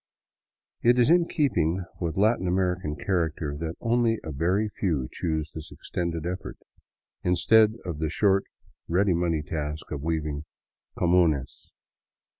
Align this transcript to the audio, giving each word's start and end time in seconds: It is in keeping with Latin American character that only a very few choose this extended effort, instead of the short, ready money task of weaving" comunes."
It 0.81 0.97
is 0.97 1.11
in 1.11 1.27
keeping 1.27 1.85
with 1.99 2.17
Latin 2.17 2.47
American 2.47 2.95
character 2.95 3.55
that 3.59 3.75
only 3.81 4.17
a 4.23 4.31
very 4.31 4.67
few 4.67 5.07
choose 5.11 5.51
this 5.51 5.71
extended 5.71 6.25
effort, 6.25 6.57
instead 7.21 7.75
of 7.85 7.99
the 7.99 8.09
short, 8.09 8.45
ready 8.87 9.13
money 9.13 9.43
task 9.43 9.91
of 9.91 10.01
weaving" 10.01 10.45
comunes." 10.97 11.75